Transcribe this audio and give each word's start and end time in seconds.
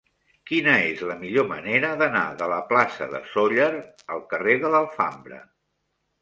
Quina 0.51 0.71
és 0.85 1.01
la 1.09 1.17
millor 1.19 1.45
manera 1.51 1.91
d'anar 1.99 2.23
de 2.39 2.47
la 2.53 2.57
plaça 2.71 3.09
de 3.13 3.21
Sóller 3.35 3.69
al 4.17 4.25
carrer 4.33 4.57
de 4.65 4.73
l'Alfambra? 4.77 5.41